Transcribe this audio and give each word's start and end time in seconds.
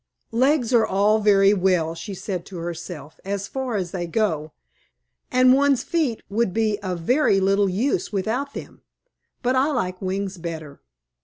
"Legs 0.31 0.73
are 0.73 0.83
all 0.83 1.19
very 1.19 1.53
well," 1.53 1.93
she 1.93 2.15
said 2.15 2.43
to 2.47 2.57
herself, 2.57 3.19
"as 3.23 3.47
far 3.47 3.75
as 3.75 3.91
they 3.91 4.07
go, 4.07 4.51
and 5.31 5.53
one's 5.53 5.83
feet 5.83 6.23
would 6.27 6.55
be 6.55 6.79
of 6.81 7.01
very 7.01 7.39
little 7.39 7.69
use 7.69 8.11
without 8.11 8.55
them; 8.55 8.81
but 9.43 9.55
I 9.55 9.69
like 9.71 10.01
wings 10.01 10.39
better. 10.39 10.81